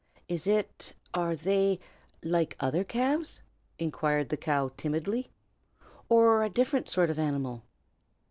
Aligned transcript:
"Is 0.27 0.47
it 0.47 0.95
are 1.13 1.35
they 1.35 1.79
like 2.23 2.55
other 2.59 2.83
calves?" 2.83 3.43
inquired 3.77 4.29
the 4.29 4.35
cow, 4.35 4.71
timidly, 4.75 5.29
"or 6.09 6.41
a 6.41 6.49
different 6.49 6.89
sort 6.89 7.11
of 7.11 7.19
animal?" 7.19 7.65